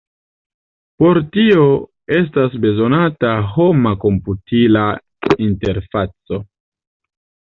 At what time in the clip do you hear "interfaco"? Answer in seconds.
5.49-6.43